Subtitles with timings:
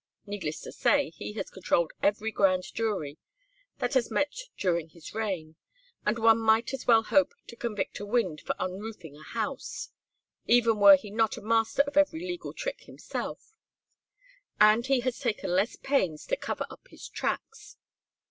[0.25, 3.19] Needless to say he has controlled every grand jury
[3.77, 5.57] that has met during his reign,
[6.07, 9.91] and one might as well hope to convict a wind for unroofing a house,
[10.47, 13.53] even were he not master of every legal trick himself,
[14.59, 17.77] and had he taken less pains to cover up his tracks.